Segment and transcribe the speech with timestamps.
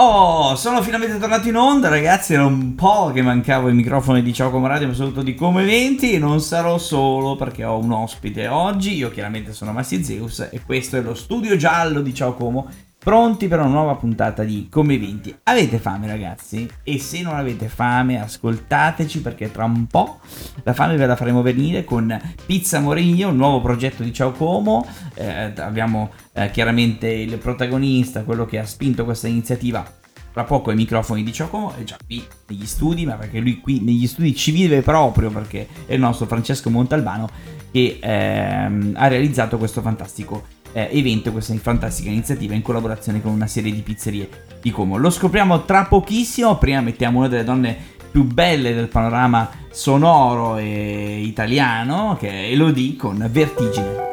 [0.00, 2.32] Oh, sono finalmente tornato in onda, ragazzi.
[2.32, 5.64] Era un po' che mancavo i microfoni di Ciao Come Radio, ma soprattutto di Come
[5.64, 6.12] 20.
[6.12, 8.94] E non sarò solo perché ho un ospite oggi.
[8.94, 12.68] Io chiaramente sono Massi Zeus e questo è lo studio giallo di Ciao Como.
[13.00, 15.38] Pronti per una nuova puntata di Come 20.
[15.44, 16.68] Avete fame, ragazzi?
[16.82, 20.18] E se non avete fame, ascoltateci perché tra un po'
[20.64, 24.84] la fame ve la faremo venire con Pizza Morigno, un nuovo progetto di Ciao Como.
[25.14, 29.86] Eh, abbiamo eh, chiaramente il protagonista, quello che ha spinto questa iniziativa
[30.32, 33.80] tra poco ai microfoni di Ciocomo, è già qui negli studi, ma perché lui qui
[33.80, 37.28] negli studi ci vive proprio perché è il nostro Francesco Montalbano
[37.70, 40.46] che ehm, ha realizzato questo fantastico
[40.78, 44.28] eh, evento, questa fantastica iniziativa in collaborazione con una serie di pizzerie
[44.60, 44.96] di Como.
[44.96, 47.76] Lo scopriamo tra pochissimo, prima mettiamo una delle donne
[48.10, 54.06] più belle del panorama sonoro e italiano, che è Elodie con Vertigine.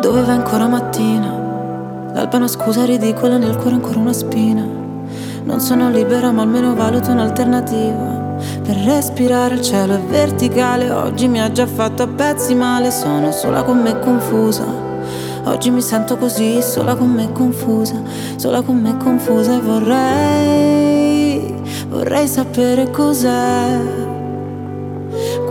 [0.00, 1.43] Dove va ancora mattina?
[2.14, 4.64] L'alba una scusa ridicola, nel cuore ancora una spina.
[5.42, 8.36] Non sono libera, ma almeno valuto un'alternativa.
[8.62, 13.32] Per respirare il cielo è verticale, oggi mi ha già fatto a pezzi male, sono
[13.32, 14.64] sola con me confusa.
[15.46, 18.00] Oggi mi sento così, sola con me confusa,
[18.36, 21.52] sola con me confusa e vorrei,
[21.88, 24.13] vorrei sapere cos'è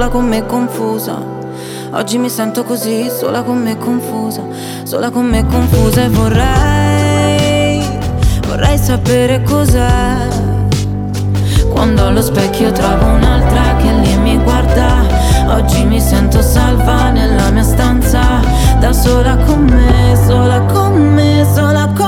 [0.00, 1.18] sola con me confusa
[1.90, 4.40] Oggi mi sento così, sola con me confusa,
[4.84, 7.84] sola con me confusa e vorrei,
[8.46, 10.28] vorrei sapere cos'è.
[11.68, 15.04] Quando allo specchio trovo un'altra che lì mi guarda,
[15.48, 18.40] oggi mi sento salva nella mia stanza,
[18.78, 21.99] da sola con me, sola con me, sola con me.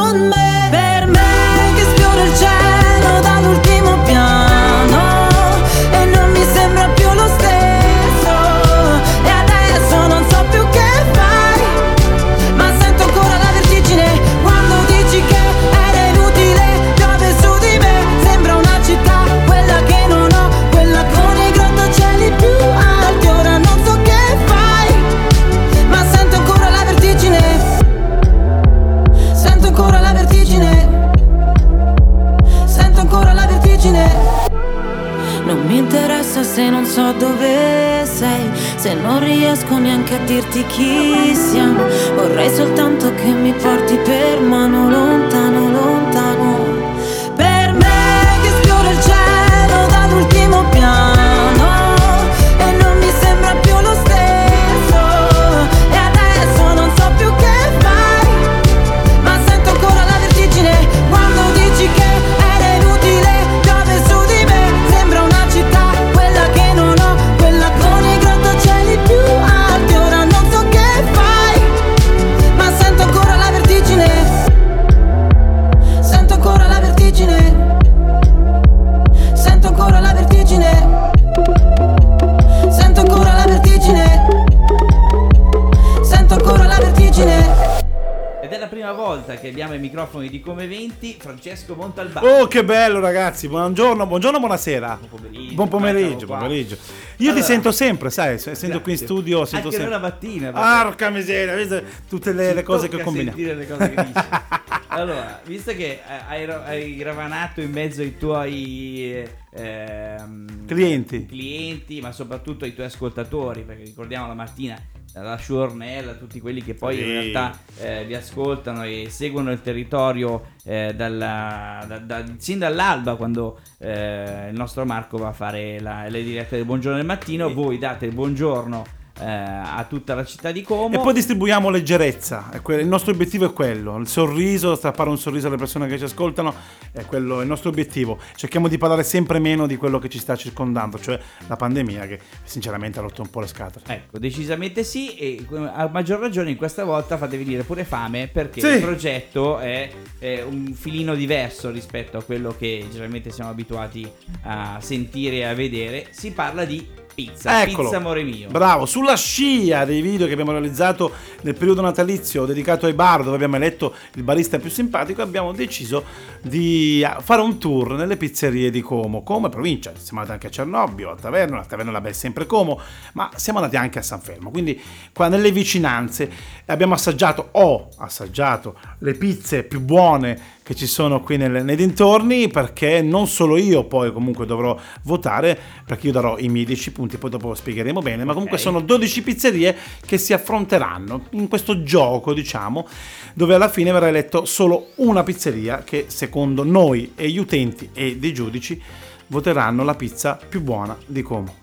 [92.53, 93.49] Che bello, ragazzi!
[93.49, 94.99] Buongiorno, buongiorno, buonasera.
[95.01, 95.55] Buon pomeriggio.
[95.55, 96.77] Buon pomeriggio, buon pomeriggio.
[97.17, 99.47] Io allora, ti sento sempre, sai, essendo qui in studio.
[99.47, 99.95] Sento Anche sempre.
[99.95, 100.51] la mattina.
[100.51, 104.27] Porca miseria, tutte le, le cose che sentire le cose che dici.
[104.89, 111.25] allora, visto che hai, hai ravanato in mezzo ai tuoi ehm, clienti.
[111.25, 114.79] clienti, ma soprattutto ai tuoi ascoltatori, perché ricordiamo la mattina
[115.13, 117.03] dalla Sciornella, tutti quelli che poi sì.
[117.03, 123.17] in realtà eh, vi ascoltano e seguono il territorio eh, dalla, da, da, sin dall'alba
[123.17, 127.53] quando eh, il nostro Marco va a fare la, le dirette del buongiorno del mattino,
[127.53, 130.95] voi date il buongiorno eh, a tutta la città di Como.
[130.95, 135.57] E poi distribuiamo leggerezza, il nostro obiettivo è quello, il sorriso, strappare un sorriso alle
[135.57, 136.55] persone che ci ascoltano,
[136.93, 138.19] è quello il nostro obiettivo.
[138.35, 142.19] Cerchiamo di parlare sempre meno di quello che ci sta circondando, cioè la pandemia che
[142.43, 143.85] sinceramente ha rotto un po' le scatole.
[143.87, 148.67] Ecco, decisamente sì e a maggior ragione questa volta fate venire pure fame perché sì.
[148.67, 154.11] il progetto è, è un filino diverso rispetto a quello che generalmente siamo abituati
[154.43, 156.09] a sentire e a vedere.
[156.11, 157.89] Si parla di Pizza, Eccolo.
[157.89, 158.49] pizza amore mio.
[158.49, 161.13] Bravo, sulla scia dei video che abbiamo realizzato
[161.43, 166.05] nel periodo natalizio dedicato ai bar, dove abbiamo eletto il barista più simpatico, abbiamo deciso
[166.41, 169.93] di fare un tour nelle pizzerie di Como, Como e provincia.
[169.97, 172.81] Siamo andati anche a Cernobbio, a Taverno, la Taverna la Bella è sempre Como,
[173.13, 174.51] ma siamo andati anche a San Fermo.
[174.51, 174.81] Quindi
[175.13, 176.31] qua nelle vicinanze
[176.67, 182.49] abbiamo assaggiato, ho assaggiato le pizze più buone che ci sono qui nel, nei dintorni
[182.49, 187.19] perché non solo io poi comunque dovrò votare perché io darò i miei 10 punti
[187.19, 188.73] poi dopo lo spiegheremo bene ma comunque okay.
[188.73, 192.87] sono 12 pizzerie che si affronteranno in questo gioco diciamo
[193.35, 198.17] dove alla fine verrà eletto solo una pizzeria che secondo noi e gli utenti e
[198.17, 198.81] dei giudici
[199.27, 201.61] voteranno la pizza più buona di Como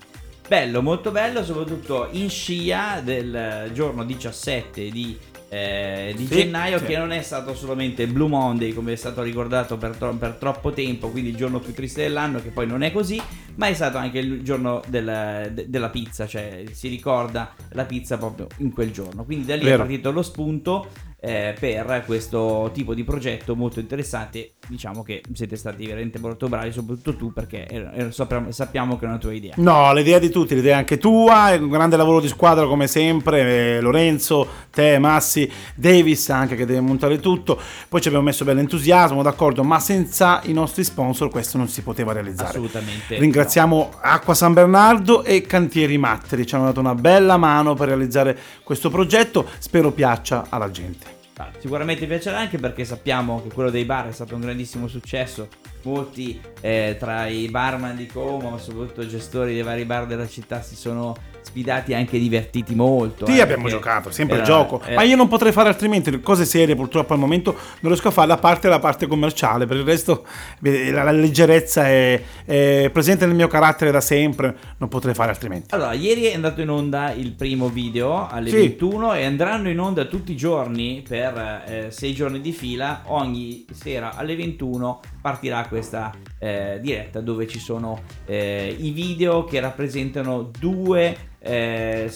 [0.50, 5.16] Bello, molto bello, soprattutto in scia del giorno 17 di
[5.50, 6.86] eh, di sì, gennaio sì.
[6.86, 10.72] che non è stato solamente Blue Monday come è stato ricordato per, tro- per, troppo
[10.72, 13.20] tempo, quindi il giorno più triste dell'anno che poi non è così,
[13.56, 18.18] ma è stato anche il giorno del, de- della pizza, cioè si ricorda la pizza
[18.18, 19.26] proprio in quel giorno.
[19.26, 19.76] Quindi da lì Vero.
[19.76, 20.88] è partito lo spunto
[21.20, 24.54] eh, per questo tipo di progetto molto interessante.
[24.70, 27.68] Diciamo che siete stati veramente molto bravi, soprattutto tu, perché
[28.52, 29.54] sappiamo che è una tua idea.
[29.58, 33.78] No, l'idea di tutti, l'idea anche tua, è un grande lavoro di squadra come sempre.
[33.78, 37.60] Eh, Lorenzo, te, Massi, Davis anche che deve montare tutto.
[37.90, 42.14] Poi ci abbiamo messo bell'entusiasmo, d'accordo, ma senza i nostri sponsor questo non si poteva
[42.14, 42.50] realizzare.
[42.50, 43.18] Assolutamente.
[43.18, 43.98] Ringraziamo no.
[44.02, 48.90] Acqua San Bernardo e Cantieri Matteri, ci hanno dato una bella mano per realizzare questo
[48.90, 49.48] progetto.
[49.58, 51.19] Spero piaccia alla gente.
[51.60, 55.48] Sicuramente piacerà anche perché sappiamo che quello dei bar è stato un grandissimo successo.
[55.84, 60.62] Molti eh, tra i barman di Como, ma soprattutto gestori dei vari bar della città
[60.62, 63.26] si sono sfidati e anche divertiti molto.
[63.26, 64.82] Sì, eh, abbiamo giocato, sempre era, il gioco.
[64.84, 64.96] Era...
[64.96, 66.20] Ma io non potrei fare altrimenti.
[66.22, 69.66] Cose serie, purtroppo al momento non riesco a fare la parte la parte commerciale.
[69.66, 70.26] Per il resto,
[70.60, 74.56] la, la leggerezza è, è, presente nel mio carattere da sempre.
[74.78, 75.74] Non potrei fare altrimenti.
[75.74, 78.58] Allora, ieri è andato in onda il primo video alle sì.
[78.58, 83.04] 21 e andranno in onda tutti i giorni per eh, sei giorni di fila.
[83.06, 89.60] Ogni sera alle 21 partirà questa eh, diretta dove ci sono eh, i video che
[89.60, 92.12] rappresentano due eh,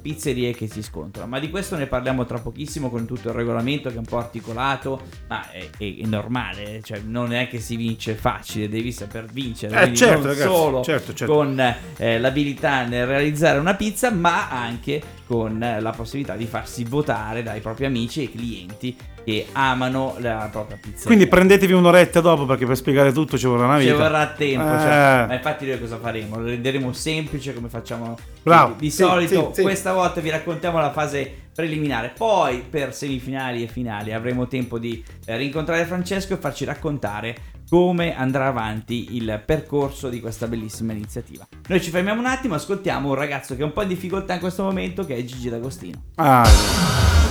[0.00, 1.28] pizzerie che si scontrano.
[1.28, 4.18] Ma di questo ne parliamo tra pochissimo con tutto il regolamento che è un po'
[4.18, 9.26] articolato, ma è, è, è normale, cioè non è che si vince facile, devi saper
[9.26, 9.82] vincere.
[9.82, 11.34] Eh, certo, non ragazzi, solo certo, certo.
[11.34, 17.42] con eh, l'abilità nel realizzare una pizza, ma anche con la possibilità di farsi votare
[17.42, 18.94] dai propri amici e clienti
[19.24, 21.06] che amano la propria pizza.
[21.06, 23.92] Quindi prendetevi un'oretta dopo perché per spiegare tutto ci vorrà una vita.
[23.92, 24.80] Ci vorrà tempo, cioè, eh.
[24.80, 26.38] cioè, ma infatti noi cosa faremo?
[26.38, 28.61] Lo renderemo semplice come facciamo Bravo.
[28.68, 29.52] Di, di sì, solito.
[29.54, 29.62] Sì.
[29.62, 32.12] Questa volta vi raccontiamo la fase preliminare.
[32.16, 37.36] Poi per semifinali e finali avremo tempo di eh, rincontrare Francesco e farci raccontare
[37.68, 41.46] come andrà avanti il percorso di questa bellissima iniziativa.
[41.68, 44.40] Noi ci fermiamo un attimo, ascoltiamo un ragazzo che è un po' in difficoltà in
[44.40, 46.02] questo momento che è Gigi D'Agostino.
[46.16, 47.21] Ah.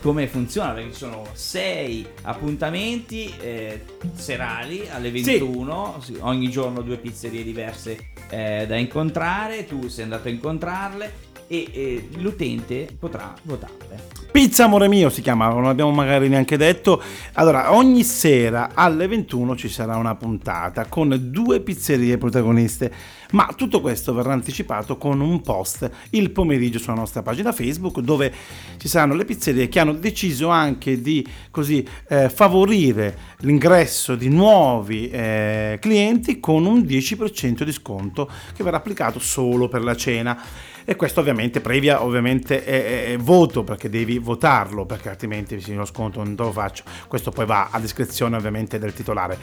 [0.00, 6.16] Come funziona, perché ci sono sei appuntamenti eh, serali alle 21, sì.
[6.20, 12.08] ogni giorno due pizzerie diverse eh, da incontrare, tu sei andato a incontrarle e eh,
[12.18, 14.18] l'utente potrà votarle.
[14.30, 17.02] Pizza Amore Mio si chiama, non abbiamo magari neanche detto.
[17.32, 22.92] Allora, ogni sera alle 21 ci sarà una puntata con due pizzerie protagoniste,
[23.32, 28.32] ma tutto questo verrà anticipato con un post il pomeriggio sulla nostra pagina Facebook dove
[28.78, 35.10] ci saranno le pizzerie che hanno deciso anche di così eh, favorire l'ingresso di nuovi
[35.10, 40.40] eh, clienti con un 10% di sconto che verrà applicato solo per la cena.
[40.84, 45.74] E questo ovviamente previa ovviamente è, è, è voto perché devi votarlo perché altrimenti se
[45.74, 46.82] lo sconto non te lo faccio.
[47.06, 49.38] Questo poi va a discrezione ovviamente del titolare.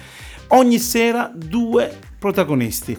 [0.48, 2.98] Ogni sera due protagonisti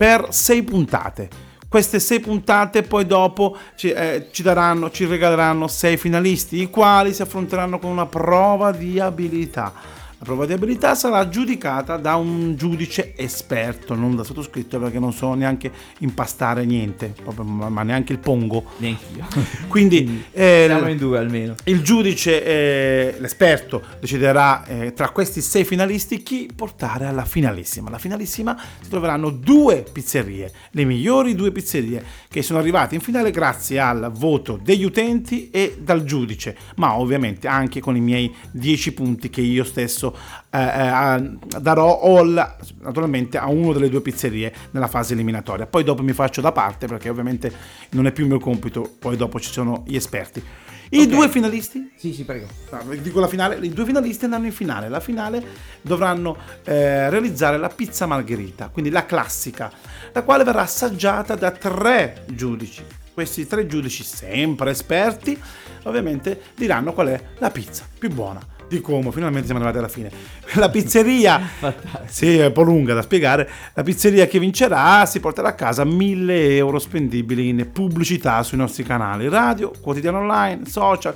[0.00, 1.28] per sei puntate.
[1.68, 7.12] Queste sei puntate poi dopo ci, eh, ci, daranno, ci regaleranno sei finalisti, i quali
[7.12, 12.54] si affronteranno con una prova di abilità la prova di abilità sarà giudicata da un
[12.54, 18.64] giudice esperto, non da sottoscritto perché non so neanche impastare niente, ma neanche il pongo.
[18.76, 19.26] Neanch'io.
[19.68, 21.54] Quindi eh, siamo in due almeno.
[21.64, 27.88] Il giudice, eh, l'esperto, deciderà eh, tra questi sei finalisti chi portare alla finalissima.
[27.88, 33.30] La finalissima si troveranno due pizzerie, le migliori due pizzerie che sono arrivate in finale
[33.30, 38.92] grazie al voto degli utenti e dal giudice, ma ovviamente anche con i miei 10
[38.92, 40.08] punti che io stesso
[40.50, 45.66] eh, eh, darò all, naturalmente a una delle due pizzerie nella fase eliminatoria.
[45.66, 47.52] Poi dopo mi faccio da parte perché ovviamente
[47.90, 50.42] non è più il mio compito, poi dopo ci sono gli esperti.
[50.92, 51.08] I okay.
[51.08, 51.92] due finalisti?
[51.94, 52.48] Sì, sì, prego.
[53.00, 53.56] dico la finale.
[53.64, 54.88] I due finalisti andranno in finale.
[54.88, 55.40] La finale
[55.80, 59.70] dovranno eh, realizzare la pizza margherita, quindi la classica,
[60.12, 62.82] la quale verrà assaggiata da tre giudici.
[63.14, 65.40] Questi tre giudici, sempre esperti,
[65.84, 70.10] ovviamente diranno qual è la pizza più buona di Como, finalmente siamo arrivati alla fine.
[70.54, 71.40] La pizzeria,
[72.06, 75.84] sì, è un po' lunga da spiegare, la pizzeria che vincerà si porterà a casa
[75.84, 81.14] 1000 euro spendibili in pubblicità sui nostri canali radio, quotidiano online, social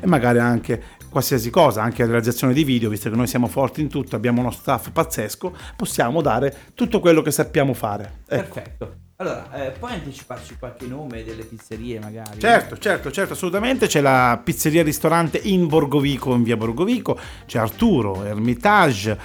[0.00, 3.80] e magari anche qualsiasi cosa, anche la realizzazione di video, visto che noi siamo forti
[3.80, 8.20] in tutto, abbiamo uno staff pazzesco, possiamo dare tutto quello che sappiamo fare.
[8.28, 8.54] Ecco.
[8.54, 9.09] Perfetto.
[9.20, 12.40] Allora, eh, puoi anticiparci qualche nome delle pizzerie magari?
[12.40, 13.86] Certo, certo, certo, assolutamente.
[13.86, 19.18] C'è la pizzeria ristorante in Borgovico, in via Borgovico, c'è Arturo, Ermitage,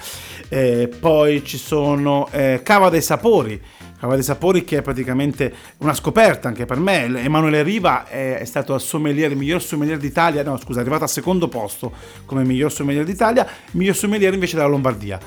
[0.50, 3.58] eh, poi ci sono eh, Cava dei Sapori.
[3.98, 7.04] Cava dei Sapori che è praticamente una scoperta anche per me.
[7.04, 11.08] Emanuele Riva è, è stato il sommelier, miglior sommelier d'Italia, no scusa, è arrivato al
[11.08, 11.90] secondo posto
[12.26, 15.18] come miglior sommelier d'Italia, miglior sommelier invece della Lombardia.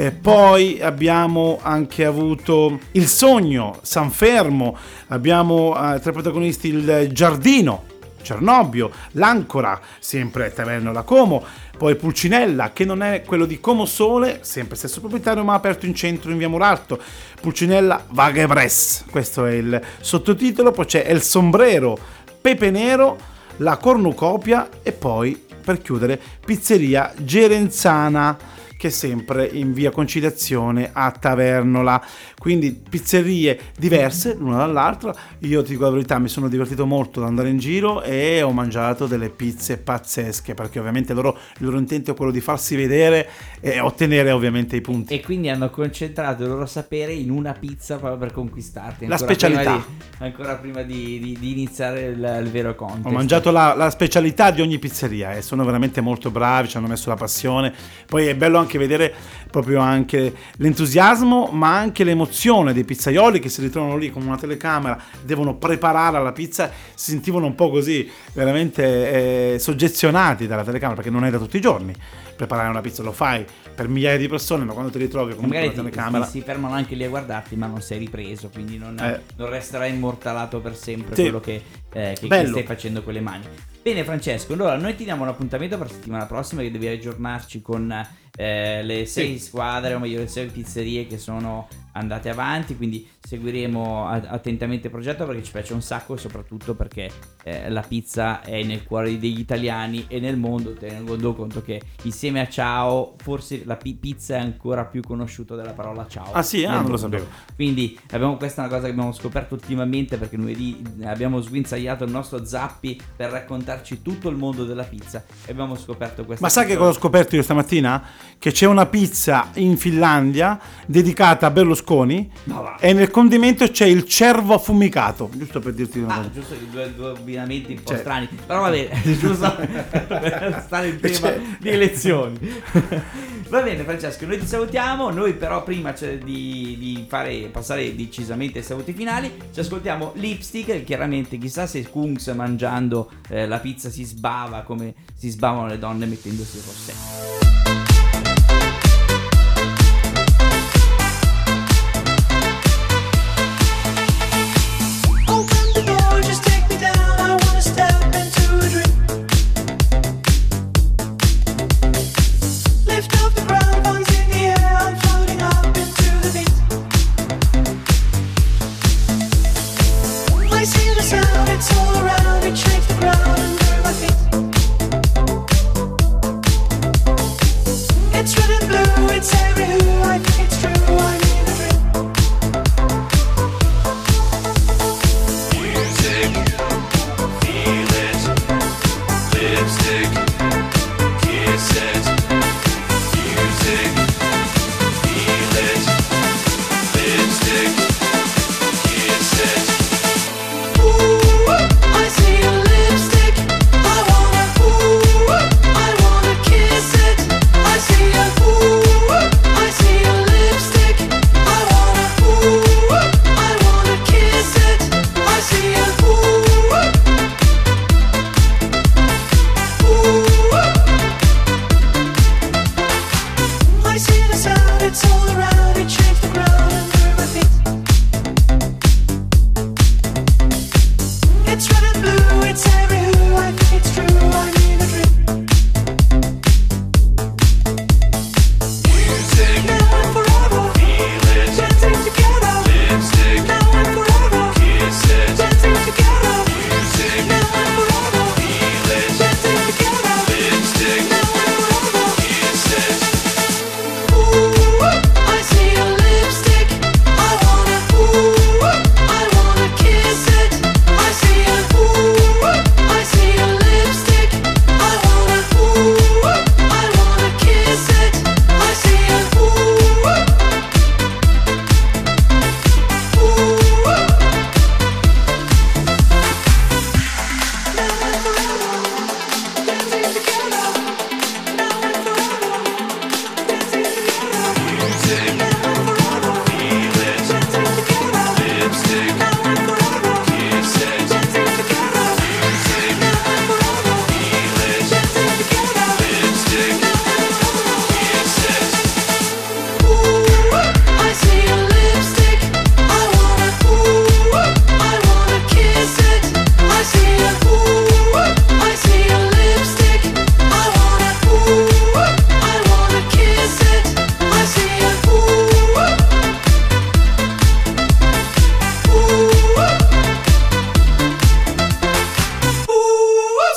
[0.00, 4.74] E poi abbiamo anche avuto Il Sogno, San Fermo,
[5.08, 7.84] abbiamo eh, tra i protagonisti il Giardino,
[8.22, 11.44] Cernobbio, l'Ancora, sempre Taverno La Como,
[11.76, 15.94] poi Pulcinella, che non è quello di Como Sole, sempre stesso proprietario, ma aperto in
[15.94, 16.98] centro in via Muralto.
[17.38, 21.98] Pulcinella Vagebres, questo è il sottotitolo, poi c'è El Sombrero,
[22.40, 23.18] Pepe Nero,
[23.58, 32.02] La Cornucopia e poi, per chiudere, Pizzeria Gerenzana che sempre in via Conciliazione a Tavernola.
[32.40, 35.14] Quindi pizzerie diverse l'una dall'altra.
[35.40, 38.50] Io ti dico la verità, mi sono divertito molto ad andare in giro e ho
[38.50, 43.28] mangiato delle pizze pazzesche perché ovviamente loro, il loro intento è quello di farsi vedere
[43.60, 45.12] e ottenere ovviamente i punti.
[45.12, 49.06] E quindi hanno concentrato il loro sapere in una pizza proprio per conquistarti.
[49.06, 49.72] La specialità.
[49.72, 49.84] Prima
[50.16, 53.04] di, ancora prima di, di, di iniziare il, il, vero contest.
[53.04, 56.86] Ho mangiato la, la specialità di ogni pizzeria e sono veramente molto bravi, ci hanno
[56.86, 57.70] messo la passione.
[58.06, 59.12] Poi è bello anche vedere
[59.50, 64.98] proprio anche l'entusiasmo, ma anche l'emozione dei pizzaioli che si ritrovano lì con una telecamera,
[65.22, 71.10] devono preparare la pizza, si sentivano un po' così, veramente eh, soggezionati dalla telecamera, perché
[71.10, 71.92] non è da tutti i giorni
[72.36, 73.44] preparare una pizza, lo fai
[73.80, 76.26] per migliaia di persone, ma quando ti ritrovi con una telecamera...
[76.26, 79.22] Ti, si fermano anche lì a guardarti, ma non sei ripreso, quindi non, eh.
[79.36, 81.22] non resterà immortalato per sempre sì.
[81.22, 83.46] quello che, eh, che, che stai facendo con le mani.
[83.80, 87.62] Bene Francesco, allora noi ti diamo un appuntamento per la settimana prossima che devi aggiornarci
[87.62, 87.90] con
[88.36, 89.46] eh, le sei sì.
[89.46, 95.26] squadre, o meglio le sei pizzerie che sono andate avanti, quindi seguiremo attentamente il progetto
[95.26, 97.10] perché ci piace un sacco e soprattutto perché
[97.42, 102.40] eh, la pizza è nel cuore degli italiani e nel mondo, tenendo conto che insieme
[102.40, 106.32] a Ciao forse la pi- pizza è ancora più conosciuta della parola ciao.
[106.32, 107.26] Ah sì, ah, non lo sapevo.
[107.54, 112.10] Quindi abbiamo, questa è una cosa che abbiamo scoperto ultimamente perché lunedì abbiamo sguinzagliato il
[112.10, 116.66] nostro Zappi per raccontarci tutto il mondo della pizza e abbiamo scoperto questa Ma sai
[116.66, 118.02] che cosa ho scoperto io stamattina?
[118.38, 122.76] Che c'è una pizza in Finlandia dedicata a Berlusconi va.
[122.80, 126.30] e nel condimento c'è il cervo affumicato, giusto per dirti una Ah, cosa.
[126.32, 128.28] giusto i due, due abbinamenti un po' Cioè- strani.
[128.46, 129.54] Però va bene, giusto
[130.08, 132.38] per stare in tema Cioè- di elezioni.
[133.50, 135.10] va bene, Francesco, noi ti salutiamo.
[135.10, 140.84] Noi, però, prima cioè, di, di fare passare decisamente ai saluti finali, ci ascoltiamo Lipstick.
[140.84, 146.06] Chiaramente, chissà se Kungs mangiando eh, la pizza si sbava come si sbavano le donne
[146.06, 147.69] mettendosi il rossetto.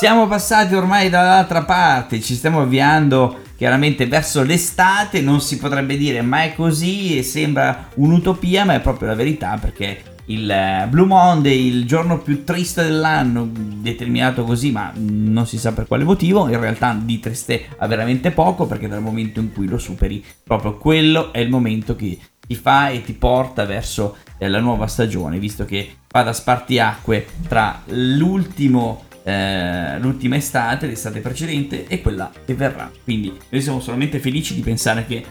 [0.04, 6.22] Siamo passati ormai dall'altra parte, ci stiamo avviando chiaramente verso l'estate, non si potrebbe dire
[6.22, 11.06] ma è così e sembra un'utopia, ma è proprio la verità perché il eh, Blue
[11.06, 16.50] Monday, il giorno più triste dell'anno, determinato così, ma non si sa per quale motivo,
[16.50, 20.76] in realtà di triste ha veramente poco perché dal momento in cui lo superi, proprio
[20.76, 25.40] quello è il momento che ti fa e ti porta verso eh, la nuova stagione,
[25.40, 32.54] visto che fa da spartiacque tra l'ultimo eh, l'ultima estate, l'estate precedente e quella che
[32.54, 32.92] verrà.
[33.04, 35.26] Quindi noi siamo solamente felici di pensare che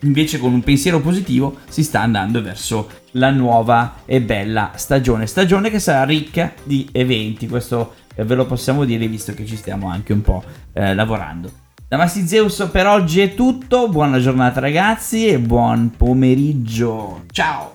[0.00, 5.70] invece con un pensiero positivo si sta andando verso la nuova e bella stagione, stagione
[5.70, 9.88] che sarà ricca di eventi, questo eh, ve lo possiamo dire visto che ci stiamo
[9.88, 11.50] anche un po' eh, lavorando.
[11.88, 17.71] Da Massi Zeus per oggi è tutto, buona giornata ragazzi e buon pomeriggio, ciao!